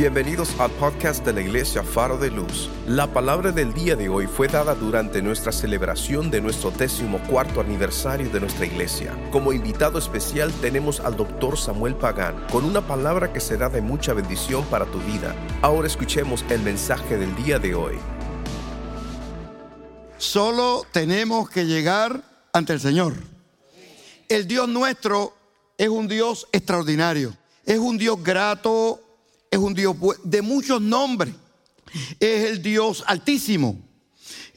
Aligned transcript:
Bienvenidos 0.00 0.58
al 0.58 0.70
podcast 0.70 1.26
de 1.26 1.34
la 1.34 1.42
Iglesia 1.42 1.82
Faro 1.82 2.16
de 2.16 2.30
Luz. 2.30 2.70
La 2.86 3.12
palabra 3.12 3.52
del 3.52 3.74
día 3.74 3.96
de 3.96 4.08
hoy 4.08 4.26
fue 4.26 4.48
dada 4.48 4.74
durante 4.74 5.20
nuestra 5.20 5.52
celebración 5.52 6.30
de 6.30 6.40
nuestro 6.40 6.70
décimo 6.70 7.20
cuarto 7.28 7.60
aniversario 7.60 8.30
de 8.30 8.40
nuestra 8.40 8.64
iglesia. 8.64 9.14
Como 9.30 9.52
invitado 9.52 9.98
especial 9.98 10.50
tenemos 10.62 11.00
al 11.00 11.18
doctor 11.18 11.58
Samuel 11.58 11.96
Pagán 11.96 12.46
con 12.50 12.64
una 12.64 12.80
palabra 12.80 13.30
que 13.34 13.40
será 13.40 13.68
de 13.68 13.82
mucha 13.82 14.14
bendición 14.14 14.64
para 14.70 14.86
tu 14.86 14.98
vida. 15.00 15.36
Ahora 15.60 15.86
escuchemos 15.86 16.46
el 16.48 16.62
mensaje 16.62 17.18
del 17.18 17.36
día 17.36 17.58
de 17.58 17.74
hoy. 17.74 17.98
Solo 20.16 20.86
tenemos 20.92 21.50
que 21.50 21.66
llegar 21.66 22.22
ante 22.54 22.72
el 22.72 22.80
Señor. 22.80 23.12
El 24.30 24.48
Dios 24.48 24.66
nuestro 24.66 25.36
es 25.76 25.90
un 25.90 26.08
Dios 26.08 26.48
extraordinario, 26.52 27.34
es 27.66 27.78
un 27.78 27.98
Dios 27.98 28.22
grato, 28.22 28.98
es 29.50 29.58
un 29.58 29.74
Dios 29.74 29.96
de 30.22 30.42
muchos 30.42 30.80
nombres. 30.80 31.34
Es 32.20 32.50
el 32.50 32.62
Dios 32.62 33.02
altísimo, 33.06 33.76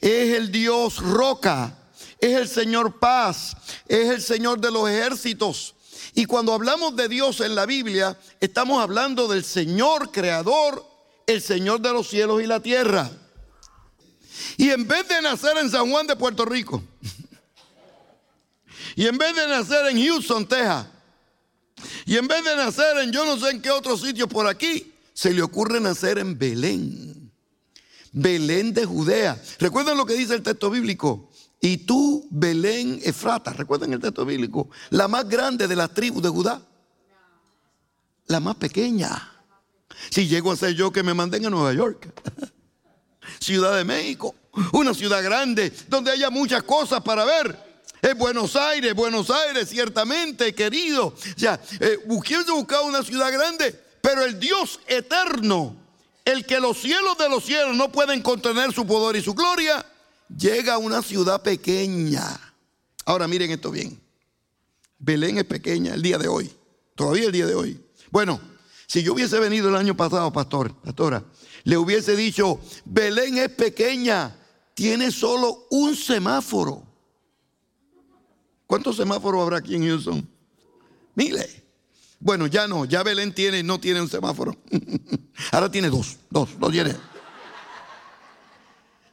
es 0.00 0.34
el 0.34 0.52
Dios 0.52 0.98
roca, 0.98 1.76
es 2.20 2.36
el 2.36 2.48
Señor 2.48 3.00
paz, 3.00 3.56
es 3.88 4.08
el 4.08 4.22
Señor 4.22 4.60
de 4.60 4.70
los 4.70 4.88
ejércitos. 4.88 5.74
Y 6.14 6.26
cuando 6.26 6.52
hablamos 6.52 6.94
de 6.94 7.08
Dios 7.08 7.40
en 7.40 7.56
la 7.56 7.66
Biblia, 7.66 8.16
estamos 8.38 8.80
hablando 8.80 9.26
del 9.26 9.44
Señor 9.44 10.12
creador, 10.12 10.86
el 11.26 11.42
Señor 11.42 11.80
de 11.80 11.92
los 11.92 12.08
cielos 12.08 12.40
y 12.40 12.46
la 12.46 12.60
tierra. 12.60 13.10
Y 14.56 14.70
en 14.70 14.86
vez 14.86 15.08
de 15.08 15.20
nacer 15.22 15.56
en 15.58 15.70
San 15.70 15.90
Juan 15.90 16.06
de 16.06 16.14
Puerto 16.14 16.44
Rico, 16.44 16.84
y 18.94 19.06
en 19.06 19.18
vez 19.18 19.34
de 19.34 19.48
nacer 19.48 19.86
en 19.86 20.06
Houston, 20.06 20.46
Texas, 20.46 20.86
y 22.06 22.16
en 22.16 22.28
vez 22.28 22.44
de 22.44 22.56
nacer 22.56 22.98
en 22.98 23.12
yo 23.12 23.24
no 23.24 23.38
sé 23.38 23.50
en 23.50 23.62
qué 23.62 23.70
otro 23.70 23.96
sitio 23.96 24.28
por 24.28 24.46
aquí, 24.46 24.92
se 25.12 25.32
le 25.32 25.42
ocurre 25.42 25.80
nacer 25.80 26.18
en 26.18 26.38
Belén. 26.38 27.32
Belén 28.12 28.72
de 28.72 28.84
Judea. 28.84 29.40
¿Recuerdan 29.58 29.96
lo 29.96 30.06
que 30.06 30.14
dice 30.14 30.34
el 30.34 30.42
texto 30.42 30.70
bíblico? 30.70 31.30
Y 31.60 31.78
tú, 31.78 32.26
Belén 32.30 33.00
Efrata, 33.02 33.52
¿recuerdan 33.52 33.92
el 33.92 34.00
texto 34.00 34.24
bíblico? 34.24 34.68
La 34.90 35.08
más 35.08 35.28
grande 35.28 35.66
de 35.66 35.76
las 35.76 35.92
tribus 35.92 36.22
de 36.22 36.28
Judá. 36.28 36.60
La 38.26 38.40
más 38.40 38.56
pequeña. 38.56 39.30
Si 40.10 40.28
llego 40.28 40.52
a 40.52 40.56
ser 40.56 40.74
yo 40.74 40.92
que 40.92 41.02
me 41.02 41.14
manden 41.14 41.46
a 41.46 41.50
Nueva 41.50 41.72
York. 41.72 42.12
Ciudad 43.40 43.76
de 43.76 43.84
México. 43.84 44.34
Una 44.72 44.94
ciudad 44.94 45.22
grande 45.22 45.72
donde 45.88 46.12
haya 46.12 46.30
muchas 46.30 46.62
cosas 46.62 47.02
para 47.02 47.24
ver. 47.24 47.73
Es 48.04 48.18
Buenos 48.18 48.54
Aires, 48.54 48.92
Buenos 48.92 49.30
Aires, 49.30 49.66
ciertamente, 49.66 50.54
querido. 50.54 51.06
O 51.06 51.14
sea, 51.38 51.58
eh, 51.80 51.98
buscar 52.04 52.44
una 52.84 53.02
ciudad 53.02 53.32
grande, 53.32 53.80
pero 54.02 54.22
el 54.26 54.38
Dios 54.38 54.78
eterno, 54.86 55.74
el 56.22 56.44
que 56.44 56.60
los 56.60 56.82
cielos 56.82 57.16
de 57.16 57.30
los 57.30 57.46
cielos 57.46 57.74
no 57.74 57.90
pueden 57.90 58.20
contener 58.20 58.74
su 58.74 58.86
poder 58.86 59.16
y 59.16 59.22
su 59.22 59.32
gloria, 59.32 59.86
llega 60.28 60.74
a 60.74 60.78
una 60.78 61.00
ciudad 61.00 61.40
pequeña. 61.40 62.38
Ahora 63.06 63.26
miren 63.26 63.50
esto 63.52 63.70
bien. 63.70 63.98
Belén 64.98 65.38
es 65.38 65.44
pequeña 65.44 65.94
el 65.94 66.02
día 66.02 66.18
de 66.18 66.28
hoy, 66.28 66.52
todavía 66.94 67.24
el 67.24 67.32
día 67.32 67.46
de 67.46 67.54
hoy. 67.54 67.82
Bueno, 68.10 68.38
si 68.86 69.02
yo 69.02 69.14
hubiese 69.14 69.38
venido 69.38 69.70
el 69.70 69.76
año 69.76 69.96
pasado, 69.96 70.30
pastor, 70.30 70.74
pastora, 70.74 71.24
le 71.62 71.78
hubiese 71.78 72.14
dicho, 72.14 72.60
Belén 72.84 73.38
es 73.38 73.48
pequeña, 73.48 74.36
tiene 74.74 75.10
solo 75.10 75.68
un 75.70 75.96
semáforo. 75.96 76.83
¿Cuántos 78.66 78.96
semáforos 78.96 79.42
habrá 79.42 79.58
aquí 79.58 79.74
en 79.74 79.86
Houston? 79.86 80.28
Miles. 81.14 81.62
Bueno, 82.18 82.46
ya 82.46 82.66
no, 82.66 82.84
ya 82.84 83.02
Belén 83.02 83.34
tiene, 83.34 83.62
no 83.62 83.78
tiene 83.78 84.00
un 84.00 84.08
semáforo. 84.08 84.56
Ahora 85.52 85.70
tiene 85.70 85.90
dos, 85.90 86.16
dos, 86.30 86.58
dos 86.58 86.72
tiene. 86.72 86.96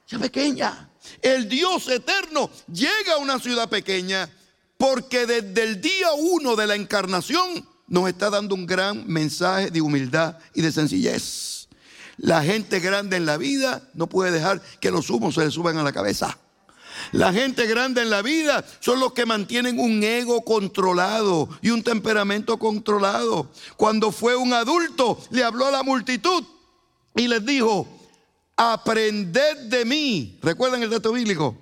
Ya 0.08 0.20
pequeña. 0.20 0.90
El 1.22 1.50
Dios 1.50 1.88
eterno 1.90 2.50
llega 2.72 3.16
a 3.16 3.18
una 3.18 3.40
ciudad 3.40 3.70
pequeña 3.70 4.30
porque 4.78 5.26
desde 5.26 5.64
el 5.64 5.82
día 5.82 6.08
uno 6.18 6.56
de 6.56 6.68
la 6.68 6.76
encarnación 6.76 7.68
nos 7.88 8.08
está 8.08 8.30
dando 8.30 8.56
un 8.56 8.66
gran 8.66 9.06
mensaje 9.08 9.70
de 9.70 9.82
humildad 9.82 10.38
y 10.54 10.62
de 10.62 10.72
sencillez. 10.72 11.68
La 12.18 12.44
gente 12.44 12.80
grande 12.80 13.18
en 13.18 13.26
la 13.26 13.38
vida 13.38 13.90
no 13.94 14.08
puede 14.08 14.32
dejar 14.32 14.62
que 14.80 14.92
los 14.92 15.10
humos 15.10 15.36
se 15.36 15.46
le 15.46 15.52
suban 15.52 15.78
a 15.78 15.84
la 15.84 15.92
cabeza. 15.92 16.38
La 17.12 17.34
gente 17.34 17.66
grande 17.68 18.02
en 18.02 18.10
la 18.10 18.22
vida 18.22 18.66
son 18.80 19.00
los 19.00 19.14
que 19.14 19.26
mantienen 19.26 19.80
un 19.80 20.04
ego 20.04 20.44
controlado 20.44 21.50
y 21.62 21.70
un 21.70 21.84
temperamento 21.84 22.58
controlado. 22.58 23.52
Cuando 23.78 24.12
fue 24.12 24.36
un 24.36 24.54
adulto, 24.54 25.20
le 25.32 25.44
habló 25.44 25.68
a 25.68 25.72
la 25.72 25.84
multitud 25.84 26.44
y 27.16 27.28
les 27.28 27.46
dijo, 27.46 27.88
aprended 28.56 29.58
de 29.70 29.86
mí. 29.86 30.40
¿Recuerdan 30.42 30.84
el 30.84 30.90
texto 30.90 31.12
bíblico? 31.12 31.58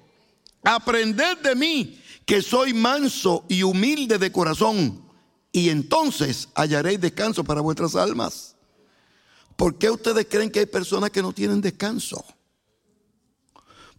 Aprended 0.63 1.37
de 1.39 1.55
mí 1.55 2.01
que 2.25 2.41
soy 2.41 2.73
manso 2.73 3.45
y 3.47 3.63
humilde 3.63 4.17
de 4.17 4.31
corazón 4.31 5.01
y 5.51 5.69
entonces 5.69 6.49
hallaréis 6.55 7.01
descanso 7.01 7.43
para 7.43 7.61
vuestras 7.61 7.95
almas. 7.95 8.55
¿Por 9.55 9.77
qué 9.77 9.89
ustedes 9.89 10.27
creen 10.29 10.51
que 10.51 10.59
hay 10.59 10.65
personas 10.65 11.09
que 11.09 11.21
no 11.21 11.33
tienen 11.33 11.59
descanso? 11.59 12.23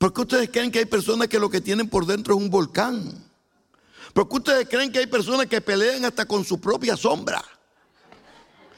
¿Por 0.01 0.15
qué 0.15 0.23
ustedes 0.23 0.49
creen 0.49 0.71
que 0.71 0.79
hay 0.79 0.87
personas 0.87 1.29
que 1.29 1.39
lo 1.39 1.51
que 1.51 1.61
tienen 1.61 1.87
por 1.87 2.07
dentro 2.07 2.33
es 2.33 2.41
un 2.41 2.49
volcán? 2.49 3.23
¿Por 4.15 4.27
qué 4.31 4.37
ustedes 4.37 4.67
creen 4.67 4.91
que 4.91 5.01
hay 5.01 5.07
personas 5.07 5.45
que 5.45 5.61
pelean 5.61 6.07
hasta 6.07 6.25
con 6.25 6.43
su 6.43 6.59
propia 6.59 6.97
sombra? 6.97 7.45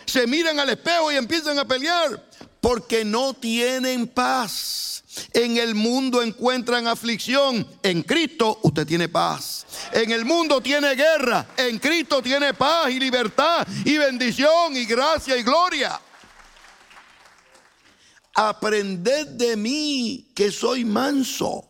Se 0.05 0.27
miran 0.27 0.59
al 0.59 0.71
espejo 0.71 1.12
y 1.12 1.15
empiezan 1.15 1.60
a 1.60 1.65
pelear 1.65 2.28
porque 2.60 3.05
no 3.05 3.34
tienen 3.34 4.09
paz. 4.09 5.05
En 5.33 5.59
el 5.59 5.77
mundo 5.77 6.22
encuentran 6.22 6.88
aflicción. 6.88 7.69
En 7.84 8.03
Cristo 8.03 8.59
usted 8.65 8.84
tiene 8.84 9.09
paz. 9.09 9.65
En 9.93 10.10
el 10.10 10.25
mundo 10.25 10.60
tiene 10.60 10.93
guerra. 10.97 11.47
En 11.56 11.78
Cristo 11.78 12.21
tiene 12.21 12.53
paz 12.53 12.91
y 12.91 12.99
libertad 12.99 13.65
y 13.84 13.97
bendición 13.97 14.77
y 14.77 14.87
gracia 14.87 15.37
y 15.37 15.44
gloria 15.44 16.00
aprended 18.34 19.28
de 19.28 19.56
mí 19.56 20.31
que 20.34 20.50
soy 20.50 20.84
manso. 20.84 21.69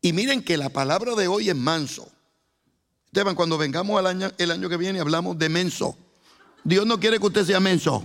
Y 0.00 0.12
miren 0.12 0.42
que 0.42 0.56
la 0.56 0.68
palabra 0.68 1.14
de 1.14 1.28
hoy 1.28 1.48
es 1.48 1.56
manso. 1.56 2.08
Esteban, 3.06 3.34
cuando 3.34 3.56
vengamos 3.56 3.98
al 3.98 4.06
año, 4.06 4.30
el 4.38 4.50
año 4.50 4.68
que 4.68 4.76
viene 4.76 5.00
hablamos 5.00 5.38
de 5.38 5.48
menso. 5.48 5.96
Dios 6.64 6.86
no 6.86 6.98
quiere 6.98 7.18
que 7.18 7.26
usted 7.26 7.44
sea 7.44 7.60
menso. 7.60 8.04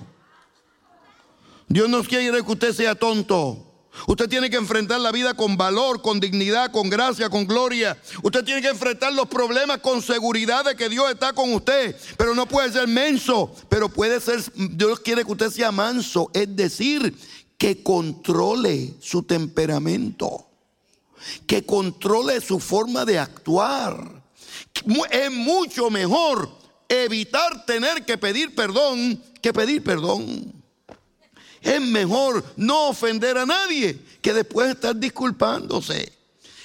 Dios 1.67 1.89
no 1.89 2.03
quiere 2.03 2.43
que 2.43 2.51
usted 2.51 2.73
sea 2.73 2.95
tonto. 2.95 3.68
Usted 4.07 4.29
tiene 4.29 4.49
que 4.49 4.57
enfrentar 4.57 4.99
la 4.99 5.11
vida 5.11 5.33
con 5.33 5.57
valor, 5.57 6.01
con 6.01 6.19
dignidad, 6.19 6.71
con 6.71 6.89
gracia, 6.89 7.29
con 7.29 7.45
gloria. 7.45 7.97
Usted 8.23 8.43
tiene 8.43 8.61
que 8.61 8.69
enfrentar 8.69 9.13
los 9.13 9.27
problemas 9.27 9.79
con 9.79 10.01
seguridad 10.01 10.65
de 10.65 10.75
que 10.75 10.89
Dios 10.89 11.09
está 11.11 11.33
con 11.33 11.53
usted. 11.53 11.95
Pero 12.17 12.35
no 12.35 12.47
puede 12.47 12.71
ser 12.71 12.87
menso, 12.87 13.53
pero 13.69 13.89
puede 13.89 14.19
ser, 14.19 14.41
Dios 14.55 14.99
quiere 14.99 15.23
que 15.23 15.31
usted 15.31 15.51
sea 15.51 15.71
manso. 15.71 16.29
Es 16.33 16.55
decir, 16.55 17.15
que 17.57 17.83
controle 17.83 18.93
su 19.01 19.23
temperamento, 19.23 20.47
que 21.45 21.65
controle 21.65 22.41
su 22.41 22.59
forma 22.59 23.05
de 23.05 23.19
actuar. 23.19 24.23
Es 25.11 25.31
mucho 25.31 25.89
mejor 25.89 26.49
evitar 26.87 27.65
tener 27.65 28.05
que 28.05 28.17
pedir 28.17 28.55
perdón 28.55 29.21
que 29.41 29.53
pedir 29.53 29.83
perdón. 29.83 30.58
Es 31.61 31.81
mejor 31.81 32.43
no 32.55 32.89
ofender 32.89 33.37
a 33.37 33.45
nadie 33.45 33.97
que 34.21 34.33
después 34.33 34.69
estar 34.69 34.95
disculpándose. 34.95 36.19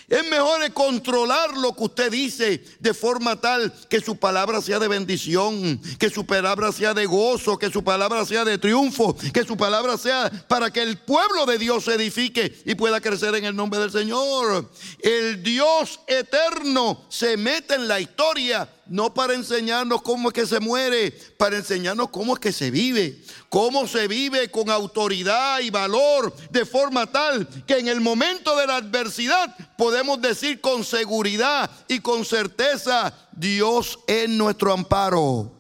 Es 0.09 0.29
mejor 0.29 0.71
controlar 0.73 1.57
lo 1.57 1.75
que 1.75 1.85
usted 1.85 2.13
dice 2.13 2.63
de 2.79 2.95
forma 2.95 3.41
tal 3.41 3.73
que 3.89 4.01
su 4.01 4.17
palabra 4.17 4.61
sea 4.61 4.79
de 4.79 4.87
bendición, 4.87 5.81
que 5.99 6.11
su 6.11 6.27
palabra 6.27 6.73
sea 6.73 6.93
de 6.93 7.07
gozo, 7.07 7.59
que 7.59 7.71
su 7.71 7.83
palabra 7.83 8.25
sea 8.27 8.45
de 8.45 8.59
triunfo, 8.59 9.17
que 9.33 9.45
su 9.45 9.57
palabra 9.57 9.97
sea 9.97 10.31
para 10.47 10.71
que 10.71 10.83
el 10.83 10.99
pueblo 10.99 11.47
de 11.47 11.59
Dios 11.59 11.85
se 11.85 11.95
edifique 11.95 12.55
y 12.67 12.75
pueda 12.75 13.01
crecer 13.01 13.35
en 13.35 13.47
el 13.47 13.57
nombre 13.57 13.81
del 13.81 13.91
Señor. 13.91 14.71
El 15.01 15.43
Dios 15.43 16.01
eterno 16.07 17.07
se 17.09 17.37
mete 17.39 17.75
en 17.75 17.89
la 17.89 17.99
historia 17.99 18.69
no 18.87 19.15
para 19.15 19.35
enseñarnos 19.35 20.03
cómo 20.03 20.29
es 20.29 20.35
que 20.35 20.47
se 20.47 20.61
muere, 20.61 21.11
para 21.39 21.57
enseñarnos 21.57 22.11
cómo 22.11 22.35
es 22.35 22.41
que 22.41 22.53
se 22.53 22.71
vive, 22.71 23.23
cómo 23.49 23.87
se 23.87 24.09
vive 24.09 24.51
con 24.51 24.71
autoridad 24.71 25.61
y 25.61 25.71
valor, 25.71 26.35
de 26.51 26.65
forma 26.65 27.07
tal 27.07 27.47
que 27.67 27.79
en 27.79 27.89
el 27.89 28.01
momento 28.01 28.57
de 28.57 28.67
la 28.67 28.77
adversidad 28.77 29.55
podemos 29.77 30.21
decir 30.21 30.61
con 30.61 30.85
seguridad 30.85 31.71
y 31.89 32.01
con 32.01 32.25
certeza, 32.25 33.13
Dios 33.33 33.99
es 34.07 34.29
nuestro 34.29 34.73
amparo. 34.73 35.51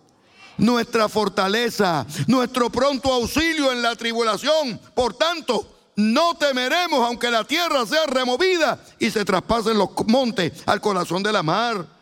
Nuestra 0.56 1.08
fortaleza, 1.08 2.06
nuestro 2.28 2.70
pronto 2.70 3.12
auxilio 3.12 3.72
en 3.72 3.82
la 3.82 3.96
tribulación. 3.96 4.80
Por 4.94 5.14
tanto, 5.14 5.74
no 5.96 6.36
temeremos 6.36 7.00
aunque 7.00 7.30
la 7.30 7.44
tierra 7.44 7.84
sea 7.86 8.06
removida 8.06 8.78
y 8.98 9.10
se 9.10 9.24
traspasen 9.24 9.76
los 9.76 9.90
montes 10.06 10.52
al 10.66 10.80
corazón 10.80 11.22
de 11.22 11.32
la 11.32 11.42
mar. 11.42 11.93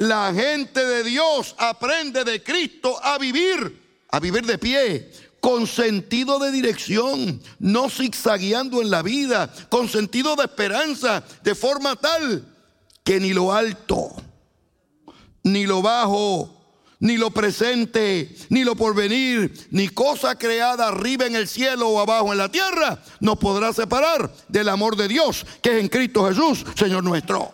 La 0.00 0.32
gente 0.32 0.82
de 0.82 1.04
Dios 1.04 1.54
aprende 1.58 2.24
de 2.24 2.42
Cristo 2.42 2.98
a 3.04 3.18
vivir, 3.18 4.06
a 4.10 4.18
vivir 4.18 4.46
de 4.46 4.56
pie, 4.56 5.12
con 5.40 5.66
sentido 5.66 6.38
de 6.38 6.50
dirección, 6.50 7.38
no 7.58 7.90
zigzagueando 7.90 8.80
en 8.80 8.90
la 8.90 9.02
vida, 9.02 9.52
con 9.68 9.90
sentido 9.90 10.36
de 10.36 10.44
esperanza, 10.44 11.22
de 11.42 11.54
forma 11.54 11.96
tal 11.96 12.46
que 13.04 13.20
ni 13.20 13.34
lo 13.34 13.52
alto, 13.52 14.10
ni 15.42 15.66
lo 15.66 15.82
bajo, 15.82 16.48
ni 17.00 17.18
lo 17.18 17.30
presente, 17.30 18.34
ni 18.48 18.64
lo 18.64 18.76
porvenir, 18.76 19.68
ni 19.70 19.88
cosa 19.88 20.34
creada 20.38 20.88
arriba 20.88 21.26
en 21.26 21.36
el 21.36 21.46
cielo 21.46 21.90
o 21.90 22.00
abajo 22.00 22.32
en 22.32 22.38
la 22.38 22.50
tierra, 22.50 23.02
nos 23.20 23.36
podrá 23.36 23.74
separar 23.74 24.32
del 24.48 24.70
amor 24.70 24.96
de 24.96 25.08
Dios 25.08 25.44
que 25.60 25.76
es 25.76 25.80
en 25.82 25.88
Cristo 25.88 26.26
Jesús, 26.26 26.64
Señor 26.74 27.04
nuestro. 27.04 27.52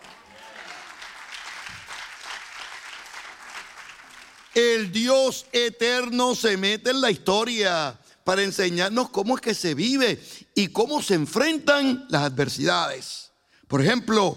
El 4.57 4.91
Dios 4.91 5.45
eterno 5.51 6.33
se 6.33 6.57
mete 6.57 6.89
en 6.89 6.99
la 6.99 7.11
historia 7.11 7.95
para 8.23 8.41
enseñarnos 8.41 9.11
cómo 9.11 9.35
es 9.35 9.41
que 9.41 9.53
se 9.53 9.75
vive 9.75 10.19
y 10.55 10.69
cómo 10.69 11.03
se 11.03 11.13
enfrentan 11.13 12.07
las 12.09 12.23
adversidades. 12.23 13.29
Por 13.67 13.83
ejemplo, 13.83 14.35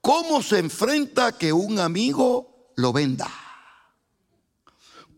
cómo 0.00 0.42
se 0.42 0.58
enfrenta 0.58 1.38
que 1.38 1.52
un 1.52 1.78
amigo 1.78 2.72
lo 2.74 2.92
venda. 2.92 3.30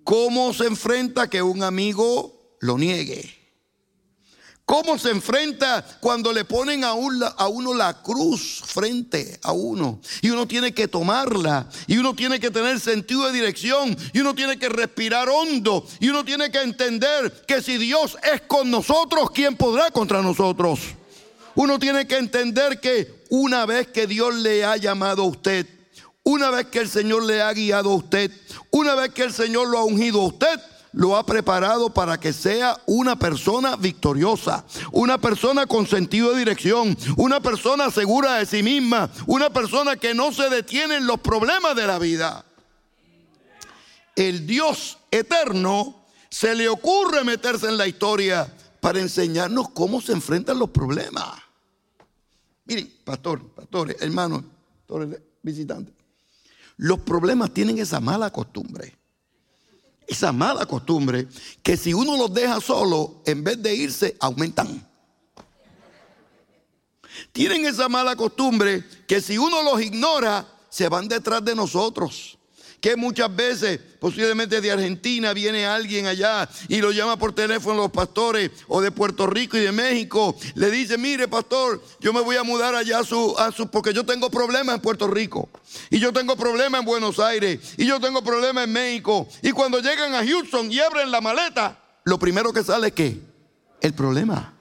¿Cómo 0.05 0.53
se 0.53 0.67
enfrenta 0.67 1.31
que 1.31 1.41
un 1.41 1.63
amigo 1.63 2.59
lo 2.61 2.77
niegue? 2.77 3.36
¿Cómo 4.67 4.99
se 4.99 5.11
enfrenta 5.11 5.87
cuando 6.01 6.33
le 6.33 6.45
ponen 6.45 6.83
a, 6.83 6.95
uno 6.95 7.73
la 7.73 8.03
cruz 8.03 8.65
frente 8.67 9.39
a 9.45 9.53
uno? 9.53 10.01
Y 10.23 10.31
uno 10.31 10.49
tiene 10.49 10.75
que 10.75 10.89
tomarla. 10.89 11.69
Y 11.87 11.99
uno 11.99 12.17
tiene 12.17 12.41
que 12.41 12.51
tener 12.51 12.81
sentido 12.81 13.27
de 13.27 13.33
dirección. 13.33 13.97
Y 14.13 14.19
uno 14.19 14.35
tiene 14.35 14.59
que 14.59 14.69
respirar 14.69 15.29
hondo. 15.29 15.87
Y 16.01 16.09
uno 16.09 16.25
tiene 16.25 16.51
que 16.51 16.61
entender 16.61 17.45
que 17.47 17.63
si 17.63 17.79
Dios 17.79 18.19
es 18.35 18.41
con 18.41 18.69
nosotros, 18.69 19.31
¿quién 19.31 19.57
podrá 19.57 19.93
contra 19.93 20.21
nosotros? 20.21 20.81
Uno 21.55 21.79
tiene 21.79 22.09
que 22.09 22.17
entender 22.19 22.81
que 22.81 23.23
una 23.31 23.67
vez 23.67 23.87
que 23.87 24.09
Dios 24.09 24.35
le 24.35 24.65
ha 24.65 24.77
llamado 24.77 25.23
a 25.23 25.27
usted, 25.27 25.65
una 26.25 26.51
vez 26.51 26.67
que 26.67 26.81
el 26.81 26.89
Señor 26.89 27.23
le 27.23 27.41
ha 27.41 27.53
guiado 27.53 27.93
a 27.93 27.95
usted, 27.95 28.33
una 28.73 28.97
vez 28.97 29.13
que 29.15 29.23
el 29.23 29.33
Señor 29.33 29.69
lo 29.69 29.79
ha 29.79 29.85
ungido 29.85 30.23
a 30.23 30.27
usted, 30.27 30.61
lo 30.97 31.15
ha 31.15 31.27
preparado 31.27 31.93
para 31.93 32.19
que 32.19 32.33
sea 32.33 32.81
una 32.87 33.19
persona 33.19 33.77
victoriosa, 33.77 34.65
una 34.93 35.19
persona 35.19 35.67
con 35.67 35.87
sentido 35.87 36.33
de 36.33 36.39
dirección, 36.39 36.97
una 37.19 37.39
persona 37.39 37.91
segura 37.91 38.37
de 38.37 38.47
sí 38.47 38.63
misma, 38.63 39.11
una 39.27 39.51
persona 39.51 39.97
que 39.97 40.15
no 40.15 40.33
se 40.33 40.49
detiene 40.49 40.97
en 40.97 41.07
los 41.07 41.21
problemas 41.21 41.77
de 41.77 41.87
la 41.87 41.99
vida. 41.99 42.47
El 44.17 44.47
Dios 44.47 44.97
eterno 45.11 46.07
se 46.31 46.55
le 46.55 46.67
ocurre 46.67 47.25
meterse 47.25 47.69
en 47.69 47.77
la 47.77 47.87
historia 47.87 48.51
para 48.81 48.99
enseñarnos 48.99 49.69
cómo 49.69 50.01
se 50.01 50.13
enfrentan 50.13 50.59
los 50.59 50.71
problemas. 50.71 51.31
Miren, 52.65 52.91
pastor, 53.05 53.47
pastores, 53.51 53.97
hermanos, 54.01 54.45
visitantes. 55.43 55.95
Los 56.79 57.01
problemas 57.01 57.53
tienen 57.53 57.77
esa 57.77 58.01
mala 58.01 58.33
costumbre. 58.33 58.97
Esa 60.07 60.33
mala 60.33 60.67
costumbre 60.67 61.27
que 61.63 61.77
si 61.77 61.93
uno 61.93 62.17
los 62.17 62.33
deja 62.33 62.61
solo, 62.61 63.23
en 63.27 63.43
vez 63.43 63.63
de 63.63 63.75
irse, 63.75 64.17
aumentan. 64.21 64.87
Tienen 67.33 67.65
esa 67.67 67.89
mala 67.89 68.15
costumbre 68.15 68.85
que 69.07 69.21
si 69.21 69.39
uno 69.39 69.63
los 69.63 69.81
ignora, 69.81 70.47
se 70.69 70.89
van 70.89 71.09
detrás 71.09 71.45
de 71.45 71.55
nosotros 71.55 72.36
que 72.87 72.95
muchas 72.95 73.35
veces, 73.35 73.81
posiblemente 73.99 74.61
de 74.61 74.71
Argentina, 74.71 75.33
viene 75.33 75.67
alguien 75.67 76.07
allá 76.07 76.49
y 76.69 76.81
lo 76.81 76.93
llama 76.93 77.19
por 77.19 77.35
teléfono 77.35 77.75
los 77.75 77.91
pastores 77.91 78.53
o 78.69 78.81
de 78.81 78.93
Puerto 78.93 79.27
Rico 79.27 79.57
y 79.57 79.61
de 79.63 79.73
México. 79.73 80.37
Le 80.55 80.71
dice, 80.71 80.97
mire 80.97 81.27
pastor, 81.27 81.83
yo 81.99 82.13
me 82.13 82.21
voy 82.21 82.37
a 82.37 82.45
mudar 82.45 82.77
allá 82.77 83.01
a 83.01 83.03
su, 83.03 83.35
a 83.39 83.51
su, 83.51 83.69
porque 83.73 83.93
yo 83.93 84.07
tengo 84.07 84.31
problemas 84.31 84.77
en 84.77 84.81
Puerto 84.81 85.09
Rico. 85.09 85.49
Y 85.91 85.99
yo 85.99 86.13
tengo 86.13 86.37
problemas 86.37 86.79
en 86.79 86.87
Buenos 86.87 87.19
Aires. 87.19 87.59
Y 87.77 87.87
yo 87.87 87.99
tengo 87.99 88.23
problemas 88.23 88.63
en 88.67 88.73
México. 88.73 89.27
Y 89.43 89.51
cuando 89.51 89.81
llegan 89.81 90.15
a 90.15 90.25
Houston 90.25 90.71
y 90.71 90.79
abren 90.79 91.11
la 91.11 91.21
maleta, 91.21 91.83
lo 92.05 92.21
primero 92.21 92.53
que 92.53 92.63
sale 92.63 92.87
es 92.87 92.93
que 92.93 93.21
el 93.81 93.95
problema. 93.95 94.55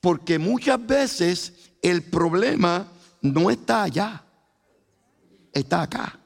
Porque 0.00 0.38
muchas 0.38 0.86
veces 0.86 1.54
el 1.82 2.04
problema 2.04 2.86
no 3.20 3.50
está 3.50 3.82
allá 3.82 4.22
está 5.58 5.82
acá. 5.82 6.18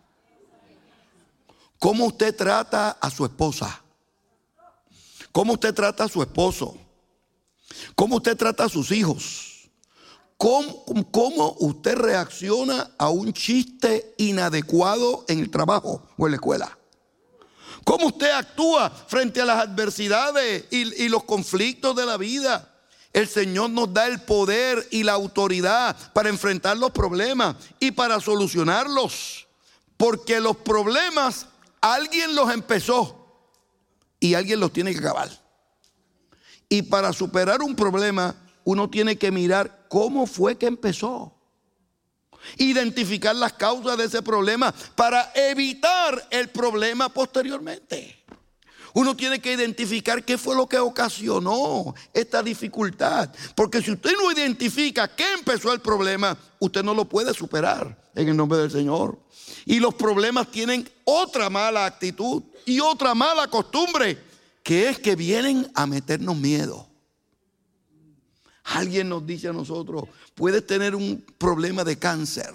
¿Cómo 1.78 2.06
usted 2.06 2.34
trata 2.34 2.90
a 3.00 3.10
su 3.10 3.24
esposa? 3.24 3.80
¿Cómo 5.32 5.54
usted 5.54 5.72
trata 5.72 6.04
a 6.04 6.08
su 6.08 6.20
esposo? 6.20 6.76
¿Cómo 7.94 8.16
usted 8.16 8.36
trata 8.36 8.64
a 8.64 8.68
sus 8.68 8.90
hijos? 8.90 9.70
¿Cómo, 10.36 10.84
¿Cómo, 11.10 11.56
usted 11.60 11.96
reacciona 11.96 12.90
a 12.98 13.10
un 13.10 13.32
chiste 13.32 14.14
inadecuado 14.18 15.24
en 15.28 15.38
el 15.38 15.50
trabajo 15.50 16.02
o 16.16 16.26
en 16.26 16.32
la 16.32 16.36
escuela? 16.36 16.78
¿Cómo 17.84 18.08
usted 18.08 18.30
actúa 18.30 18.90
frente 18.90 19.40
a 19.40 19.44
las 19.44 19.60
adversidades 19.60 20.64
y, 20.70 21.04
y 21.04 21.08
los 21.08 21.24
conflictos 21.24 21.94
de 21.96 22.06
la 22.06 22.16
vida? 22.16 22.69
El 23.12 23.26
Señor 23.26 23.70
nos 23.70 23.92
da 23.92 24.06
el 24.06 24.20
poder 24.22 24.86
y 24.90 25.02
la 25.02 25.12
autoridad 25.12 25.96
para 26.12 26.28
enfrentar 26.28 26.76
los 26.76 26.92
problemas 26.92 27.56
y 27.80 27.90
para 27.90 28.20
solucionarlos. 28.20 29.48
Porque 29.96 30.40
los 30.40 30.56
problemas 30.56 31.46
alguien 31.80 32.34
los 32.34 32.52
empezó 32.52 33.16
y 34.20 34.34
alguien 34.34 34.60
los 34.60 34.72
tiene 34.72 34.92
que 34.92 35.00
acabar. 35.00 35.28
Y 36.68 36.82
para 36.82 37.12
superar 37.12 37.62
un 37.62 37.74
problema 37.74 38.36
uno 38.64 38.88
tiene 38.88 39.18
que 39.18 39.32
mirar 39.32 39.86
cómo 39.88 40.26
fue 40.26 40.56
que 40.56 40.66
empezó. 40.66 41.36
Identificar 42.56 43.34
las 43.34 43.54
causas 43.54 43.98
de 43.98 44.04
ese 44.04 44.22
problema 44.22 44.72
para 44.94 45.32
evitar 45.34 46.28
el 46.30 46.48
problema 46.48 47.08
posteriormente. 47.08 48.19
Uno 48.94 49.16
tiene 49.16 49.40
que 49.40 49.52
identificar 49.52 50.24
qué 50.24 50.36
fue 50.38 50.56
lo 50.56 50.66
que 50.66 50.78
ocasionó 50.78 51.94
esta 52.12 52.42
dificultad. 52.42 53.30
Porque 53.54 53.82
si 53.82 53.92
usted 53.92 54.12
no 54.16 54.32
identifica 54.32 55.08
qué 55.14 55.24
empezó 55.34 55.72
el 55.72 55.80
problema, 55.80 56.36
usted 56.58 56.82
no 56.82 56.94
lo 56.94 57.04
puede 57.04 57.32
superar 57.34 58.10
en 58.14 58.28
el 58.28 58.36
nombre 58.36 58.58
del 58.58 58.70
Señor. 58.70 59.18
Y 59.64 59.80
los 59.80 59.94
problemas 59.94 60.50
tienen 60.50 60.88
otra 61.04 61.50
mala 61.50 61.86
actitud 61.86 62.42
y 62.66 62.80
otra 62.80 63.14
mala 63.14 63.48
costumbre, 63.48 64.18
que 64.62 64.88
es 64.88 64.98
que 64.98 65.16
vienen 65.16 65.70
a 65.74 65.86
meternos 65.86 66.36
miedo. 66.36 66.88
Alguien 68.64 69.08
nos 69.08 69.26
dice 69.26 69.48
a 69.48 69.52
nosotros, 69.52 70.04
puedes 70.34 70.66
tener 70.66 70.94
un 70.94 71.24
problema 71.38 71.82
de 71.84 71.98
cáncer. 71.98 72.54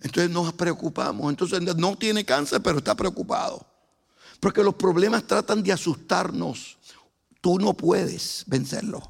Entonces 0.00 0.30
nos 0.30 0.52
preocupamos. 0.52 1.28
Entonces 1.30 1.60
no 1.76 1.96
tiene 1.96 2.24
cáncer, 2.24 2.62
pero 2.62 2.78
está 2.78 2.94
preocupado. 2.94 3.66
Porque 4.40 4.62
los 4.62 4.74
problemas 4.74 5.26
tratan 5.26 5.62
de 5.62 5.72
asustarnos. 5.72 6.78
Tú 7.40 7.58
no 7.58 7.74
puedes 7.74 8.44
vencerlo. 8.46 9.02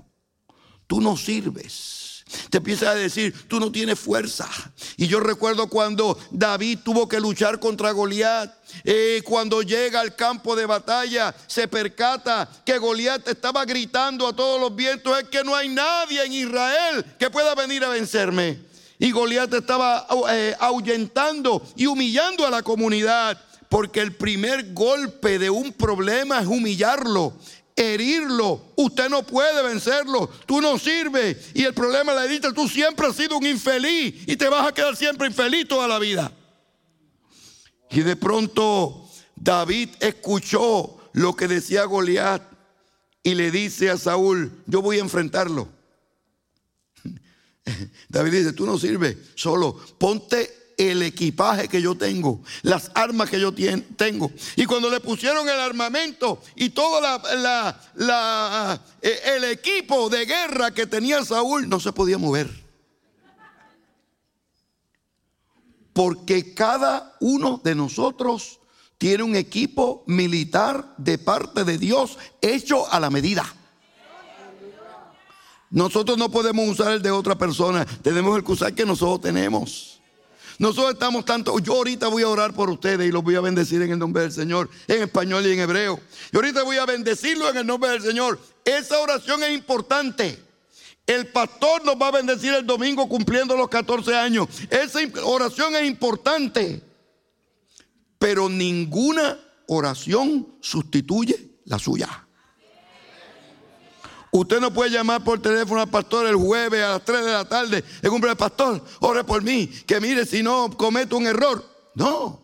Tú 0.87 1.01
no 1.01 1.17
sirves. 1.17 2.09
Te 2.51 2.59
empieza 2.59 2.91
a 2.91 2.95
decir, 2.95 3.35
tú 3.49 3.59
no 3.59 3.73
tienes 3.73 3.99
fuerza. 3.99 4.49
Y 4.97 5.07
yo 5.07 5.21
recuerdo 5.21 5.69
cuando 5.69 6.19
David 6.31 6.81
tuvo 6.85 7.09
que 7.09 7.21
luchar 7.21 7.59
contra 7.59 7.93
Goliat. 7.93 8.53
Eh, 8.85 9.23
cuando 9.25 9.63
llega 9.63 10.01
al 10.01 10.15
campo 10.15 10.55
de 10.55 10.67
batalla, 10.67 11.35
se 11.47 11.69
percata 11.69 12.49
que 12.65 12.79
Goliat 12.79 13.27
estaba 13.29 13.65
gritando 13.65 14.27
a 14.27 14.37
todos 14.37 14.61
los 14.61 14.75
vientos: 14.75 15.19
es 15.19 15.29
que 15.29 15.43
no 15.43 15.55
hay 15.55 15.69
nadie 15.69 16.25
en 16.25 16.33
Israel 16.33 17.05
que 17.19 17.31
pueda 17.31 17.55
venir 17.55 17.83
a 17.85 17.89
vencerme. 17.89 18.61
Y 18.99 19.11
Goliat 19.11 19.55
estaba 19.55 20.07
eh, 20.31 20.55
ahuyentando 20.59 21.63
y 21.77 21.87
humillando 21.87 22.47
a 22.47 22.51
la 22.51 22.63
comunidad. 22.63 23.41
Porque 23.69 24.01
el 24.01 24.15
primer 24.15 24.73
golpe 24.73 25.39
de 25.39 25.51
un 25.51 25.73
problema 25.73 26.41
es 26.41 26.47
humillarlo, 26.47 27.35
herirlo. 27.77 28.73
Usted 28.77 29.09
no 29.09 29.25
puede 29.25 29.63
vencerlo. 29.63 30.31
Tú 30.47 30.61
no 30.61 30.79
sirves. 30.79 31.51
Y 31.55 31.65
el 31.65 31.75
problema 31.75 32.15
le 32.15 32.29
dice, 32.29 32.53
tú 32.53 32.69
siempre 32.69 33.07
has 33.07 33.17
sido 33.17 33.37
un 33.37 33.47
infeliz 33.47 34.15
y 34.27 34.37
te 34.37 34.49
vas 34.49 34.67
a 34.67 34.73
quedar 34.73 34.97
siempre 34.97 35.29
infeliz 35.29 35.69
toda 35.69 35.87
la 35.87 35.99
vida. 35.99 36.33
Y 37.91 38.01
de 38.01 38.17
pronto 38.17 39.09
David 39.37 39.91
escuchó 40.01 40.99
lo 41.13 41.37
que 41.37 41.49
decía 41.49 41.85
Goliat 41.85 42.43
y 43.23 43.35
le 43.35 43.51
dice 43.51 43.91
a 43.91 43.99
Saúl, 43.99 44.63
yo 44.67 44.83
voy 44.83 44.99
a 44.99 45.03
enfrentarlo. 45.03 45.69
David 48.09 48.33
dice, 48.33 48.53
tú 48.53 48.67
no 48.67 48.79
sirves, 48.79 49.17
solo 49.35 49.77
ponte 49.99 50.58
el 50.79 51.03
equipaje 51.03 51.69
que 51.69 51.83
yo 51.83 51.97
tengo, 51.97 52.41
las 52.63 52.91
armas 52.95 53.29
que 53.29 53.41
yo 53.41 53.53
tengo. 53.53 54.33
Y 54.55 54.65
cuando 54.65 54.89
le 54.89 55.01
pusieron 55.01 55.49
el 55.49 55.59
armamento 55.59 56.41
y 56.55 56.71
todo 56.71 57.01
eh, 59.03 59.21
el 59.37 59.45
equipo 59.45 60.09
de 60.09 60.25
guerra 60.25 60.71
que 60.71 60.87
tenía 60.87 61.25
Saúl, 61.25 61.69
no 61.69 61.81
se 61.81 61.93
podía 61.93 62.17
mover. 62.17 62.49
Porque 65.93 66.55
cada 66.55 67.17
uno 67.19 67.61
de 67.63 67.75
nosotros 67.75 68.61
tiene 68.99 69.25
un 69.25 69.35
equipo 69.35 70.05
militar 70.07 70.95
de 70.97 71.19
parte 71.19 71.65
de 71.65 71.77
Dios 71.77 72.19
hecho 72.41 72.91
a 72.93 73.01
la 73.01 73.11
medida. 73.11 73.45
Nosotros 75.71 76.17
no 76.17 76.31
podemos 76.31 76.69
usar 76.69 76.93
el 76.93 77.03
de 77.03 77.11
otra 77.11 77.37
persona, 77.37 77.85
tenemos 77.85 78.37
el 78.37 78.45
que 78.45 78.53
usar 78.53 78.75
que 78.75 78.87
nosotros 78.87 79.21
tenemos. 79.21 79.98
Nosotros 80.59 80.95
estamos 80.95 81.25
tanto, 81.25 81.57
yo 81.61 81.75
ahorita 81.75 82.09
voy 82.09 82.25
a 82.25 82.29
orar 82.29 82.53
por 82.53 82.69
ustedes 82.69 83.09
y 83.09 83.13
los 83.13 83.23
voy 83.23 83.37
a 83.37 83.41
bendecir 83.41 83.81
en 83.83 83.93
el 83.93 83.99
nombre 83.99 84.23
del 84.23 84.33
Señor, 84.33 84.69
en 84.89 85.03
español 85.03 85.47
y 85.47 85.53
en 85.53 85.61
hebreo. 85.61 86.01
Y 86.33 86.37
ahorita 86.37 86.65
voy 86.65 86.79
a 86.79 86.87
bendecirlo 86.87 87.49
en 87.49 87.59
el 87.59 87.67
nombre 87.67 87.91
del 87.91 88.03
Señor. 88.03 88.41
Esa 88.65 88.99
oración 88.99 89.43
es 89.45 89.53
importante. 89.53 90.43
El 91.07 91.29
pastor 91.29 91.85
nos 91.85 91.95
va 91.95 92.09
a 92.09 92.13
bendecir 92.13 92.53
el 92.53 92.67
domingo 92.67 93.09
cumpliendo 93.09 93.57
los 93.57 93.69
14 93.69 94.15
años. 94.17 94.49
Esa 94.69 94.99
oración 95.23 95.77
es 95.77 95.85
importante. 95.85 96.83
Pero 98.19 98.49
ninguna 98.49 99.39
oración 99.69 100.57
sustituye 100.61 101.61
la 101.65 101.79
suya. 101.79 102.28
Usted 104.31 104.61
no 104.61 104.73
puede 104.73 104.91
llamar 104.91 105.25
por 105.25 105.41
teléfono 105.41 105.81
al 105.81 105.89
pastor 105.89 106.27
el 106.27 106.37
jueves 106.37 106.83
a 106.83 106.91
las 106.91 107.05
3 107.05 107.25
de 107.25 107.33
la 107.33 107.45
tarde. 107.45 107.85
El 108.03 108.11
cumple 108.11 108.37
pastor, 108.37 108.85
ore 109.01 109.25
por 109.25 109.43
mí, 109.43 109.67
que 109.87 110.01
mire 110.01 110.27
si 110.27 110.43
no 110.43 110.71
cometo 110.77 111.17
un 111.17 111.27
error. 111.27 111.65
No. 111.95 112.41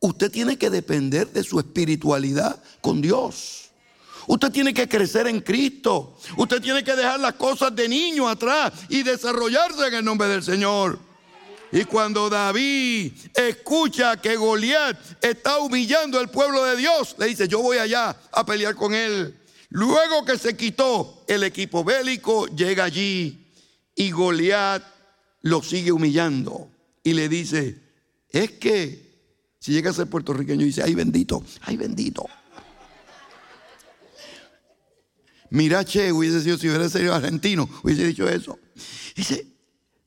Usted 0.00 0.30
tiene 0.30 0.56
que 0.56 0.70
depender 0.70 1.32
de 1.32 1.42
su 1.42 1.58
espiritualidad 1.58 2.62
con 2.80 3.00
Dios. 3.00 3.70
Usted 4.26 4.50
tiene 4.50 4.72
que 4.72 4.88
crecer 4.88 5.26
en 5.26 5.40
Cristo. 5.40 6.16
Usted 6.36 6.62
tiene 6.62 6.84
que 6.84 6.94
dejar 6.94 7.20
las 7.20 7.34
cosas 7.34 7.74
de 7.74 7.88
niño 7.88 8.28
atrás 8.28 8.72
y 8.88 9.02
desarrollarse 9.02 9.86
en 9.88 9.94
el 9.94 10.04
nombre 10.04 10.28
del 10.28 10.42
Señor. 10.42 10.98
Y 11.72 11.84
cuando 11.84 12.30
David 12.30 13.12
escucha 13.34 14.16
que 14.16 14.36
Goliat 14.36 14.96
está 15.20 15.58
humillando 15.58 16.20
al 16.20 16.30
pueblo 16.30 16.64
de 16.64 16.76
Dios, 16.76 17.16
le 17.18 17.26
dice, 17.26 17.48
yo 17.48 17.60
voy 17.60 17.78
allá 17.78 18.16
a 18.30 18.46
pelear 18.46 18.76
con 18.76 18.94
él. 18.94 19.36
Luego 19.74 20.24
que 20.24 20.38
se 20.38 20.56
quitó 20.56 21.24
el 21.26 21.42
equipo 21.42 21.82
bélico, 21.82 22.46
llega 22.46 22.84
allí 22.84 23.50
y 23.96 24.12
Goliat 24.12 24.84
lo 25.42 25.64
sigue 25.64 25.90
humillando 25.90 26.70
y 27.02 27.12
le 27.12 27.28
dice, 27.28 27.82
es 28.28 28.52
que 28.52 29.18
si 29.58 29.72
llega 29.72 29.90
a 29.90 29.92
ser 29.92 30.06
puertorriqueño 30.06 30.64
dice, 30.64 30.84
ay 30.84 30.94
bendito, 30.94 31.42
ay 31.62 31.76
bendito. 31.76 32.24
Mira, 35.50 35.84
che, 35.84 36.12
hubiese 36.12 36.40
sido, 36.40 36.56
si 36.56 36.68
hubiera 36.68 36.88
sido 36.88 37.12
argentino, 37.12 37.68
hubiese 37.82 38.06
dicho 38.06 38.28
eso. 38.28 38.56
Dice, 39.16 39.44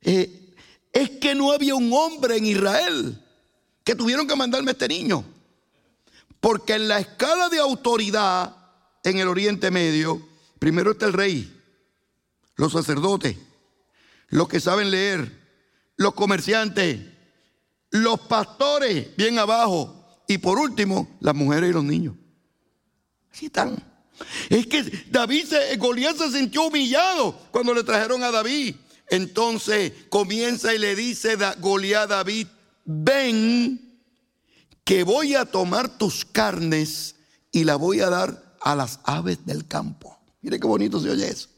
eh, 0.02 0.56
es 0.94 1.10
que 1.20 1.36
no 1.36 1.52
había 1.52 1.76
un 1.76 1.92
hombre 1.92 2.38
en 2.38 2.46
Israel 2.46 3.22
que 3.84 3.96
tuvieron 3.96 4.28
que 4.28 4.36
mandarme 4.38 4.72
a 4.72 4.74
este 4.74 4.88
niño. 4.88 5.26
Porque 6.40 6.76
en 6.76 6.88
la 6.88 7.00
escala 7.00 7.50
de 7.50 7.60
autoridad 7.60 8.67
en 9.10 9.20
el 9.20 9.28
Oriente 9.30 9.72
Medio, 9.72 10.22
primero 10.60 10.92
está 10.92 11.06
el 11.06 11.14
rey, 11.14 11.54
los 12.56 12.74
sacerdotes, 12.74 13.38
los 14.28 14.50
que 14.50 14.60
saben 14.60 14.92
leer, 14.92 15.32
los 15.96 16.14
comerciantes, 16.14 17.00
los 17.90 18.20
pastores, 18.22 19.16
bien 19.16 19.40
abajo, 19.40 19.94
y 20.28 20.40
por 20.40 20.60
último, 20.60 21.18
las 21.22 21.34
mujeres 21.34 21.70
y 21.70 21.74
los 21.74 21.86
niños. 21.86 22.16
Así 23.32 23.46
están. 23.46 23.82
Es 24.50 24.68
que 24.68 24.84
David, 25.10 25.46
se, 25.46 25.78
Goliat 25.78 26.18
se 26.18 26.32
sintió 26.32 26.64
humillado 26.64 27.34
cuando 27.52 27.74
le 27.74 27.84
trajeron 27.84 28.24
a 28.24 28.32
David. 28.32 28.76
Entonces 29.10 29.94
comienza 30.10 30.74
y 30.74 30.80
le 30.80 30.98
dice 30.98 31.38
Goliat 31.60 32.04
a 32.04 32.08
David, 32.08 32.48
ven 32.84 34.02
que 34.84 35.04
voy 35.04 35.36
a 35.36 35.46
tomar 35.46 35.98
tus 35.98 36.26
carnes 36.26 37.16
y 37.54 37.64
la 37.64 37.78
voy 37.78 38.02
a 38.02 38.10
dar 38.10 38.47
a 38.62 38.76
las 38.76 39.00
aves 39.04 39.46
del 39.46 39.68
campo. 39.68 40.18
Mire 40.42 40.60
qué 40.60 40.68
bonito 40.68 41.00
se 41.00 41.10
oye 41.10 41.28
eso. 41.28 41.50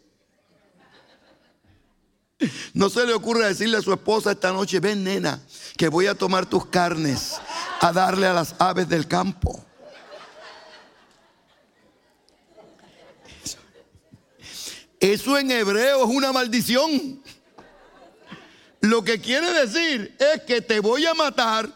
No 2.74 2.90
se 2.90 3.06
le 3.06 3.14
ocurre 3.14 3.46
decirle 3.46 3.78
a 3.78 3.82
su 3.82 3.92
esposa 3.92 4.32
esta 4.32 4.52
noche, 4.54 4.80
ven 4.80 5.04
nena, 5.04 5.42
que 5.78 5.90
voy 5.90 6.08
a 6.08 6.16
tomar 6.16 6.46
tus 6.46 6.66
carnes 6.68 7.36
a 7.82 7.92
darle 7.92 8.28
a 8.28 8.34
las 8.34 8.56
aves 8.60 8.88
del 8.88 9.08
campo. 9.08 9.66
Eso 15.00 15.38
en 15.38 15.52
hebreo 15.52 16.04
es 16.04 16.16
una 16.16 16.32
maldición. 16.32 17.22
Lo 18.82 19.04
que 19.04 19.20
quiere 19.20 19.52
decir 19.52 20.16
es 20.20 20.42
que 20.44 20.62
te 20.62 20.80
voy 20.80 21.06
a 21.06 21.14
matar 21.14 21.70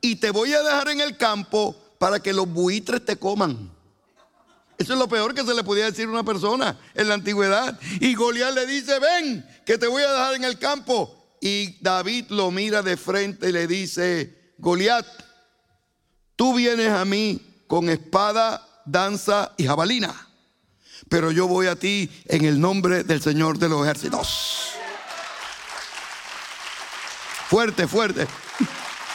y 0.00 0.16
te 0.16 0.30
voy 0.30 0.52
a 0.52 0.62
dejar 0.62 0.88
en 0.88 1.00
el 1.00 1.16
campo 1.16 1.76
para 1.98 2.20
que 2.20 2.32
los 2.32 2.48
buitres 2.48 3.04
te 3.04 3.16
coman. 3.16 3.70
Eso 4.82 4.94
es 4.94 4.98
lo 4.98 5.08
peor 5.08 5.32
que 5.32 5.44
se 5.44 5.54
le 5.54 5.62
podía 5.62 5.84
decir 5.84 6.06
a 6.06 6.10
una 6.10 6.24
persona 6.24 6.76
en 6.94 7.06
la 7.06 7.14
antigüedad. 7.14 7.78
Y 8.00 8.14
Goliat 8.16 8.52
le 8.52 8.66
dice, 8.66 8.98
ven, 8.98 9.46
que 9.64 9.78
te 9.78 9.86
voy 9.86 10.02
a 10.02 10.10
dejar 10.10 10.34
en 10.34 10.42
el 10.42 10.58
campo. 10.58 11.36
Y 11.40 11.80
David 11.80 12.26
lo 12.30 12.50
mira 12.50 12.82
de 12.82 12.96
frente 12.96 13.48
y 13.48 13.52
le 13.52 13.68
dice, 13.68 14.54
Goliat, 14.58 15.06
tú 16.34 16.54
vienes 16.54 16.90
a 16.90 17.04
mí 17.04 17.64
con 17.68 17.88
espada, 17.88 18.66
danza 18.84 19.52
y 19.56 19.66
jabalina. 19.66 20.28
Pero 21.08 21.30
yo 21.30 21.46
voy 21.46 21.68
a 21.68 21.76
ti 21.76 22.10
en 22.26 22.44
el 22.44 22.60
nombre 22.60 23.04
del 23.04 23.22
Señor 23.22 23.58
de 23.58 23.68
los 23.68 23.84
ejércitos. 23.84 24.70
Fuerte, 27.48 27.86
fuerte. 27.86 28.26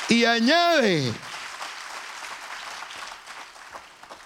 Y 0.08 0.24
añade, 0.24 1.14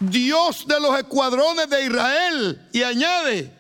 Dios 0.01 0.65
de 0.67 0.79
los 0.79 0.97
escuadrones 0.97 1.69
de 1.69 1.85
Israel. 1.85 2.69
Y 2.73 2.83
añade, 2.83 3.55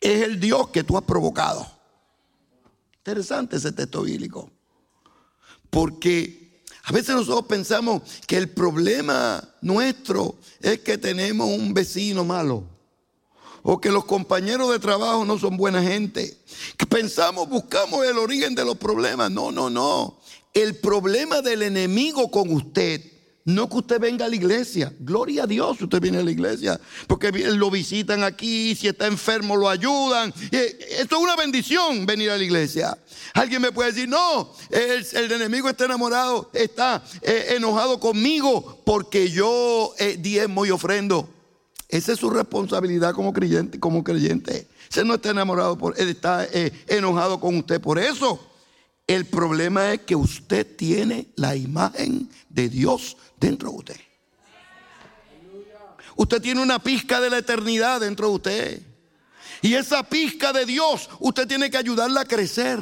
es 0.00 0.22
el 0.22 0.40
Dios 0.40 0.68
que 0.68 0.84
tú 0.84 0.96
has 0.98 1.04
provocado. 1.04 1.66
Interesante 2.98 3.56
ese 3.56 3.72
texto 3.72 4.02
bíblico. 4.02 4.50
Porque 5.70 6.62
a 6.84 6.92
veces 6.92 7.14
nosotros 7.14 7.46
pensamos 7.46 8.02
que 8.26 8.36
el 8.36 8.50
problema 8.50 9.42
nuestro 9.60 10.36
es 10.60 10.80
que 10.80 10.98
tenemos 10.98 11.48
un 11.48 11.72
vecino 11.72 12.24
malo. 12.24 12.64
O 13.62 13.80
que 13.80 13.90
los 13.90 14.04
compañeros 14.04 14.70
de 14.70 14.78
trabajo 14.78 15.24
no 15.24 15.38
son 15.38 15.56
buena 15.56 15.82
gente. 15.82 16.38
Que 16.76 16.84
pensamos, 16.84 17.48
buscamos 17.48 18.04
el 18.04 18.18
origen 18.18 18.54
de 18.54 18.64
los 18.64 18.76
problemas. 18.76 19.30
No, 19.30 19.50
no, 19.50 19.70
no. 19.70 20.20
El 20.52 20.76
problema 20.76 21.40
del 21.40 21.62
enemigo 21.62 22.30
con 22.30 22.52
usted 22.52 23.13
no 23.44 23.68
que 23.68 23.76
usted 23.76 24.00
venga 24.00 24.24
a 24.24 24.28
la 24.28 24.36
iglesia. 24.36 24.92
Gloria 24.98 25.44
a 25.44 25.46
Dios, 25.46 25.80
usted 25.80 26.00
viene 26.00 26.18
a 26.18 26.22
la 26.22 26.30
iglesia. 26.30 26.80
Porque 27.06 27.30
lo 27.30 27.70
visitan 27.70 28.22
aquí, 28.24 28.74
si 28.74 28.88
está 28.88 29.06
enfermo 29.06 29.56
lo 29.56 29.68
ayudan. 29.68 30.32
Esto 30.50 31.16
es 31.16 31.22
una 31.22 31.36
bendición 31.36 32.06
venir 32.06 32.30
a 32.30 32.38
la 32.38 32.44
iglesia. 32.44 32.96
Alguien 33.34 33.60
me 33.60 33.70
puede 33.70 33.92
decir, 33.92 34.08
no, 34.08 34.52
el, 34.70 35.32
enemigo 35.32 35.68
está 35.68 35.84
enamorado, 35.84 36.50
está 36.54 37.04
eh, 37.20 37.48
enojado 37.50 38.00
conmigo 38.00 38.82
porque 38.86 39.30
yo 39.30 39.92
eh, 39.98 40.16
diezmo 40.18 40.64
y 40.64 40.70
ofrendo. 40.70 41.28
Esa 41.88 42.12
es 42.12 42.18
su 42.18 42.30
responsabilidad 42.30 43.12
como 43.12 43.32
creyente. 43.34 43.78
Como 43.78 44.02
creyente. 44.02 44.68
Ese 44.90 45.04
no 45.04 45.14
está 45.14 45.30
enamorado, 45.30 45.76
por, 45.76 46.00
él 46.00 46.08
está 46.08 46.46
eh, 46.50 46.72
enojado 46.86 47.40
con 47.40 47.56
usted 47.56 47.80
por 47.80 47.98
eso. 47.98 48.40
El 49.06 49.26
problema 49.26 49.92
es 49.92 50.00
que 50.00 50.16
usted 50.16 50.76
tiene 50.76 51.28
la 51.36 51.56
imagen 51.56 52.30
de 52.48 52.70
Dios 52.70 53.18
dentro 53.38 53.70
de 53.70 53.76
usted. 53.76 54.00
Usted 56.16 56.40
tiene 56.40 56.62
una 56.62 56.78
pizca 56.78 57.20
de 57.20 57.30
la 57.30 57.38
eternidad 57.38 58.00
dentro 58.00 58.28
de 58.28 58.34
usted. 58.34 58.82
Y 59.62 59.74
esa 59.74 60.02
pizca 60.02 60.52
de 60.52 60.66
Dios, 60.66 61.08
usted 61.20 61.48
tiene 61.48 61.70
que 61.70 61.78
ayudarla 61.78 62.20
a 62.20 62.24
crecer 62.26 62.80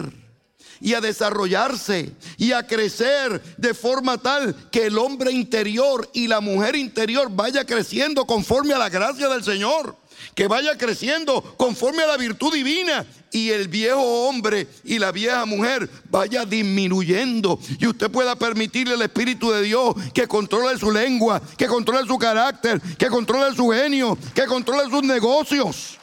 y 0.80 0.94
a 0.94 1.00
desarrollarse 1.00 2.12
y 2.36 2.52
a 2.52 2.66
crecer 2.66 3.40
de 3.56 3.72
forma 3.72 4.18
tal 4.18 4.68
que 4.70 4.86
el 4.86 4.98
hombre 4.98 5.30
interior 5.30 6.10
y 6.12 6.26
la 6.26 6.40
mujer 6.40 6.74
interior 6.74 7.28
vaya 7.30 7.64
creciendo 7.64 8.26
conforme 8.26 8.74
a 8.74 8.78
la 8.78 8.88
gracia 8.88 9.28
del 9.28 9.44
Señor 9.44 9.96
que 10.34 10.48
vaya 10.48 10.76
creciendo 10.78 11.42
conforme 11.56 12.02
a 12.02 12.06
la 12.06 12.16
virtud 12.16 12.52
divina 12.52 13.04
y 13.30 13.50
el 13.50 13.68
viejo 13.68 14.28
hombre 14.28 14.68
y 14.84 14.98
la 14.98 15.10
vieja 15.10 15.44
mujer 15.46 15.88
vaya 16.10 16.44
disminuyendo 16.44 17.58
y 17.78 17.86
usted 17.86 18.10
pueda 18.10 18.36
permitirle 18.36 18.94
al 18.94 19.02
Espíritu 19.02 19.50
de 19.50 19.62
Dios 19.62 19.94
que 20.14 20.28
controle 20.28 20.78
su 20.78 20.90
lengua, 20.90 21.40
que 21.56 21.66
controle 21.66 22.06
su 22.06 22.18
carácter, 22.18 22.80
que 22.98 23.08
controle 23.08 23.54
su 23.56 23.68
genio, 23.70 24.18
que 24.34 24.46
controle 24.46 24.90
sus 24.90 25.02
negocios. 25.02 25.98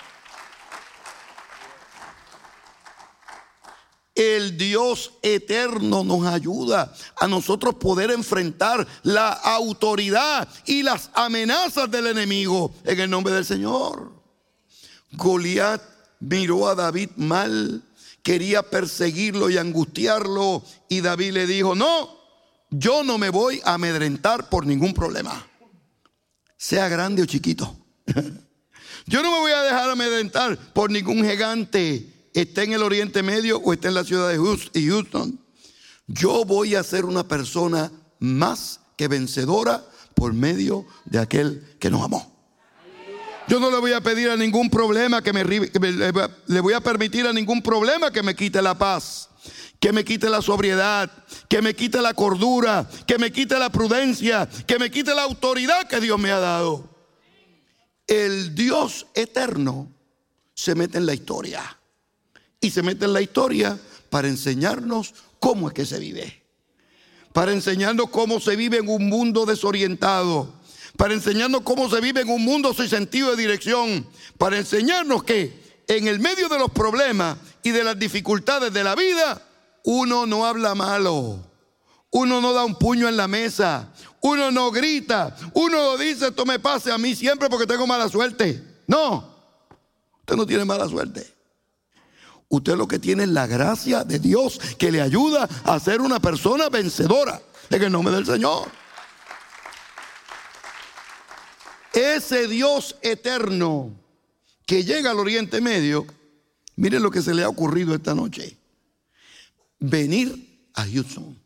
El 4.15 4.57
Dios 4.57 5.13
eterno 5.21 6.03
nos 6.03 6.25
ayuda 6.25 6.93
a 7.15 7.27
nosotros 7.27 7.75
poder 7.75 8.11
enfrentar 8.11 8.85
la 9.03 9.29
autoridad 9.29 10.45
y 10.65 10.83
las 10.83 11.09
amenazas 11.13 11.89
del 11.89 12.07
enemigo 12.07 12.73
en 12.83 12.99
el 12.99 13.09
nombre 13.09 13.33
del 13.33 13.45
Señor. 13.45 14.18
Goliat 15.11 15.81
miró 16.19 16.67
a 16.67 16.75
David 16.75 17.09
mal, 17.15 17.83
quería 18.23 18.63
perseguirlo 18.63 19.49
y 19.49 19.57
angustiarlo 19.57 20.63
y 20.87 21.01
David 21.01 21.31
le 21.31 21.47
dijo, 21.47 21.75
no, 21.75 22.09
yo 22.69 23.03
no 23.03 23.17
me 23.17 23.29
voy 23.29 23.61
a 23.63 23.75
amedrentar 23.75 24.49
por 24.49 24.65
ningún 24.65 24.93
problema, 24.93 25.47
sea 26.57 26.87
grande 26.89 27.23
o 27.23 27.25
chiquito. 27.25 27.75
Yo 29.05 29.23
no 29.23 29.31
me 29.31 29.39
voy 29.39 29.51
a 29.51 29.63
dejar 29.63 29.89
amedrentar 29.89 30.55
por 30.73 30.91
ningún 30.91 31.27
gigante, 31.27 32.29
esté 32.33 32.63
en 32.63 32.73
el 32.73 32.83
Oriente 32.83 33.23
Medio 33.23 33.57
o 33.57 33.73
esté 33.73 33.87
en 33.87 33.95
la 33.95 34.03
ciudad 34.03 34.29
de 34.29 34.37
Houston. 34.37 35.39
Yo 36.05 36.45
voy 36.45 36.75
a 36.75 36.83
ser 36.83 37.05
una 37.05 37.27
persona 37.27 37.91
más 38.19 38.81
que 38.97 39.07
vencedora 39.07 39.83
por 40.13 40.33
medio 40.33 40.85
de 41.05 41.17
aquel 41.17 41.75
que 41.79 41.89
nos 41.89 42.03
amó. 42.03 42.38
Yo 43.49 43.59
no 43.59 43.71
le 43.71 43.79
voy 43.79 43.93
a 43.93 44.01
pedir 44.01 44.29
a 44.29 44.37
ningún 44.37 44.69
problema 44.69 45.23
que 45.23 45.33
me, 45.33 45.43
le 45.43 46.59
voy 46.61 46.73
a 46.73 46.81
permitir 46.81 47.25
a 47.25 47.33
ningún 47.33 47.63
problema 47.63 48.11
que 48.11 48.21
me 48.21 48.35
quite 48.35 48.61
la 48.61 48.77
paz, 48.77 49.27
que 49.79 49.91
me 49.91 50.05
quite 50.05 50.29
la 50.29 50.43
sobriedad, 50.43 51.11
que 51.47 51.59
me 51.63 51.73
quite 51.73 51.99
la 51.99 52.13
cordura, 52.13 52.87
que 53.07 53.17
me 53.17 53.31
quite 53.31 53.57
la 53.57 53.71
prudencia, 53.71 54.47
que 54.67 54.77
me 54.77 54.91
quite 54.91 55.15
la 55.15 55.23
autoridad 55.23 55.87
que 55.87 55.99
Dios 55.99 56.19
me 56.19 56.29
ha 56.29 56.37
dado. 56.37 56.87
El 58.05 58.53
Dios 58.53 59.07
eterno 59.15 59.91
se 60.53 60.75
mete 60.75 60.99
en 60.99 61.07
la 61.07 61.15
historia. 61.15 61.79
Y 62.61 62.69
se 62.69 62.83
mete 62.83 63.05
en 63.05 63.13
la 63.13 63.21
historia 63.21 63.79
para 64.11 64.27
enseñarnos 64.27 65.15
cómo 65.39 65.69
es 65.69 65.73
que 65.73 65.87
se 65.87 65.97
vive, 65.97 66.43
para 67.33 67.51
enseñarnos 67.51 68.11
cómo 68.11 68.39
se 68.39 68.55
vive 68.55 68.77
en 68.77 68.89
un 68.89 69.09
mundo 69.09 69.47
desorientado 69.47 70.58
para 70.99 71.13
enseñarnos 71.13 71.61
cómo 71.61 71.89
se 71.89 72.01
vive 72.01 72.19
en 72.19 72.29
un 72.29 72.43
mundo 72.43 72.73
sin 72.73 72.89
sentido 72.89 73.29
de 73.31 73.37
dirección, 73.37 74.05
para 74.37 74.57
enseñarnos 74.57 75.23
que 75.23 75.81
en 75.87 76.09
el 76.09 76.19
medio 76.19 76.49
de 76.49 76.59
los 76.59 76.69
problemas 76.71 77.37
y 77.63 77.71
de 77.71 77.85
las 77.85 77.97
dificultades 77.97 78.73
de 78.73 78.83
la 78.83 78.95
vida, 78.95 79.41
uno 79.85 80.25
no 80.25 80.45
habla 80.45 80.75
malo, 80.75 81.39
uno 82.11 82.41
no 82.41 82.51
da 82.51 82.65
un 82.65 82.75
puño 82.75 83.07
en 83.07 83.15
la 83.15 83.29
mesa, 83.29 83.93
uno 84.19 84.51
no 84.51 84.71
grita, 84.71 85.37
uno 85.53 85.77
no 85.77 85.97
dice 85.97 86.27
esto 86.27 86.45
me 86.45 86.59
pase 86.59 86.91
a 86.91 86.97
mí 86.97 87.15
siempre 87.15 87.49
porque 87.49 87.65
tengo 87.65 87.87
mala 87.87 88.09
suerte. 88.09 88.61
No, 88.85 89.23
usted 90.19 90.35
no 90.35 90.45
tiene 90.45 90.65
mala 90.65 90.85
suerte. 90.89 91.33
Usted 92.49 92.75
lo 92.75 92.89
que 92.89 92.99
tiene 92.99 93.23
es 93.23 93.29
la 93.29 93.47
gracia 93.47 94.03
de 94.03 94.19
Dios 94.19 94.59
que 94.77 94.91
le 94.91 94.99
ayuda 94.99 95.47
a 95.63 95.79
ser 95.79 96.01
una 96.01 96.19
persona 96.19 96.67
vencedora 96.67 97.41
en 97.69 97.83
el 97.83 97.89
nombre 97.89 98.13
del 98.13 98.25
Señor. 98.25 98.67
Ese 101.99 102.47
Dios 102.47 102.95
eterno 103.01 103.91
que 104.65 104.85
llega 104.85 105.11
al 105.11 105.19
Oriente 105.19 105.59
Medio, 105.59 106.07
miren 106.77 107.03
lo 107.03 107.11
que 107.11 107.21
se 107.21 107.33
le 107.33 107.43
ha 107.43 107.49
ocurrido 107.49 107.93
esta 107.93 108.15
noche. 108.15 108.57
Venir 109.81 110.69
a 110.75 110.85
Houston. 110.85 111.37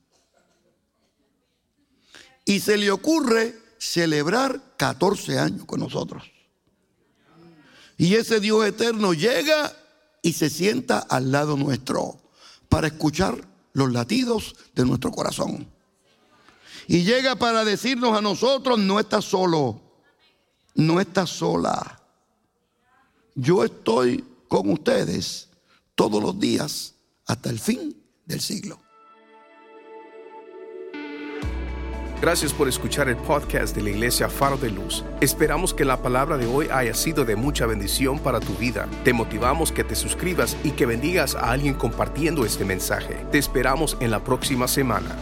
Y 2.45 2.59
se 2.59 2.77
le 2.77 2.91
ocurre 2.91 3.57
celebrar 3.79 4.75
14 4.77 5.39
años 5.39 5.65
con 5.65 5.79
nosotros. 5.79 6.23
Y 7.97 8.13
ese 8.13 8.39
Dios 8.39 8.63
eterno 8.63 9.15
llega 9.15 9.75
y 10.21 10.33
se 10.33 10.51
sienta 10.51 10.99
al 10.99 11.31
lado 11.31 11.57
nuestro 11.57 12.21
para 12.69 12.85
escuchar 12.85 13.47
los 13.71 13.91
latidos 13.91 14.55
de 14.75 14.85
nuestro 14.85 15.09
corazón. 15.09 15.67
Y 16.87 17.05
llega 17.05 17.37
para 17.37 17.65
decirnos 17.65 18.15
a 18.15 18.21
nosotros, 18.21 18.77
no 18.77 18.99
estás 18.99 19.25
solo 19.25 19.82
no 20.75 20.99
está 20.99 21.25
sola. 21.25 21.99
Yo 23.35 23.63
estoy 23.63 24.23
con 24.47 24.69
ustedes 24.69 25.49
todos 25.95 26.21
los 26.21 26.39
días 26.39 26.95
hasta 27.25 27.49
el 27.49 27.59
fin 27.59 27.95
del 28.25 28.41
siglo. 28.41 28.79
Gracias 32.23 32.53
por 32.53 32.69
escuchar 32.69 33.09
el 33.09 33.17
podcast 33.17 33.75
de 33.75 33.81
la 33.81 33.89
Iglesia 33.89 34.29
Faro 34.29 34.55
de 34.55 34.69
Luz. 34.69 35.03
Esperamos 35.19 35.73
que 35.73 35.83
la 35.83 36.01
palabra 36.01 36.37
de 36.37 36.45
hoy 36.45 36.69
haya 36.71 36.93
sido 36.93 37.25
de 37.25 37.35
mucha 37.35 37.65
bendición 37.65 38.17
para 38.17 38.39
tu 38.39 38.53
vida. 38.53 38.87
Te 39.03 39.11
motivamos 39.11 39.73
que 39.73 39.83
te 39.83 39.93
suscribas 39.93 40.55
y 40.63 40.71
que 40.71 40.85
bendigas 40.85 41.35
a 41.35 41.51
alguien 41.51 41.73
compartiendo 41.73 42.45
este 42.45 42.63
mensaje. 42.63 43.25
Te 43.29 43.39
esperamos 43.39 43.97
en 43.99 44.09
la 44.09 44.23
próxima 44.23 44.69
semana. 44.69 45.17